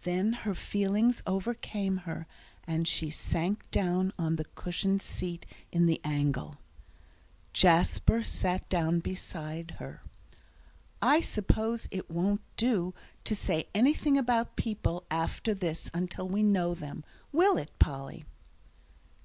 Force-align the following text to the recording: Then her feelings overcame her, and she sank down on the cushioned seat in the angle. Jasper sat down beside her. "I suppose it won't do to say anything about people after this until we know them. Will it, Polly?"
Then 0.00 0.32
her 0.32 0.56
feelings 0.56 1.22
overcame 1.24 1.98
her, 1.98 2.26
and 2.66 2.88
she 2.88 3.10
sank 3.10 3.70
down 3.70 4.12
on 4.18 4.34
the 4.34 4.44
cushioned 4.56 5.02
seat 5.02 5.46
in 5.70 5.86
the 5.86 6.00
angle. 6.02 6.56
Jasper 7.52 8.24
sat 8.24 8.68
down 8.68 8.98
beside 8.98 9.76
her. 9.78 10.02
"I 11.00 11.20
suppose 11.20 11.86
it 11.92 12.10
won't 12.10 12.40
do 12.56 12.92
to 13.22 13.36
say 13.36 13.68
anything 13.72 14.18
about 14.18 14.56
people 14.56 15.04
after 15.12 15.54
this 15.54 15.88
until 15.94 16.26
we 16.28 16.42
know 16.42 16.74
them. 16.74 17.04
Will 17.30 17.56
it, 17.56 17.70
Polly?" 17.78 18.24